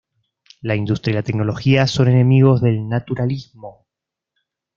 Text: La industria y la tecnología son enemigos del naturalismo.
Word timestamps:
La 0.63 0.75
industria 0.75 1.11
y 1.11 1.15
la 1.17 1.21
tecnología 1.21 1.85
son 1.85 2.07
enemigos 2.07 2.59
del 2.59 2.87
naturalismo. 2.89 3.85